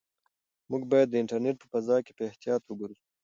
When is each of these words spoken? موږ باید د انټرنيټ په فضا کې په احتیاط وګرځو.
موږ 0.69 0.83
باید 0.91 1.07
د 1.09 1.15
انټرنيټ 1.21 1.55
په 1.61 1.67
فضا 1.73 1.97
کې 2.05 2.11
په 2.17 2.23
احتیاط 2.29 2.61
وګرځو. 2.67 3.05